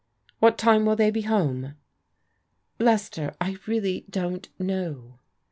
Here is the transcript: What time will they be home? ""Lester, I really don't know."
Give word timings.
What 0.39 0.57
time 0.57 0.87
will 0.87 0.95
they 0.95 1.11
be 1.11 1.21
home? 1.21 1.75
""Lester, 2.79 3.35
I 3.39 3.57
really 3.67 4.05
don't 4.09 4.49
know." 4.57 5.19